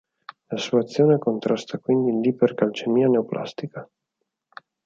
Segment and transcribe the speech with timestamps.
[0.49, 3.87] La sua azione contrasta quindi l'ipercalcemia neoplastica.